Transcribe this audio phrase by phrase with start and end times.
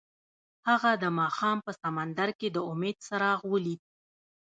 [0.67, 3.81] هغه د ماښام په سمندر کې د امید څراغ ولید.